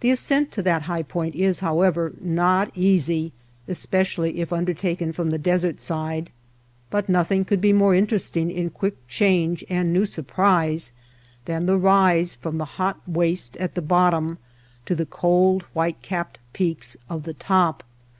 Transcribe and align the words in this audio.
The 0.00 0.10
ascent 0.10 0.52
to 0.52 0.62
that 0.64 0.82
high 0.82 1.02
point 1.02 1.34
is, 1.34 1.60
however, 1.60 2.12
not 2.20 2.70
easy, 2.76 3.32
especially 3.68 4.38
if 4.42 4.52
undertaken 4.52 5.14
from 5.14 5.30
the 5.30 5.38
desert 5.38 5.80
side. 5.80 6.28
But 6.90 7.08
nothing 7.08 7.46
could 7.46 7.62
be 7.62 7.72
more 7.72 7.94
interesting 7.94 8.50
in 8.50 8.68
quick 8.68 8.96
change 9.08 9.64
and 9.70 9.94
new 9.94 10.04
surprise 10.04 10.92
than 11.46 11.64
the 11.64 11.78
rise 11.78 12.34
from 12.34 12.58
the 12.58 12.66
hot 12.76 13.00
waste 13.08 13.56
at 13.56 13.74
the 13.74 13.80
bottom 13.80 14.36
to 14.84 14.94
the 14.94 15.06
cold 15.06 15.62
white 15.72 16.02
capped 16.02 16.38
peaks 16.52 16.98
of 17.08 17.22
the 17.22 17.32
top. 17.32 17.82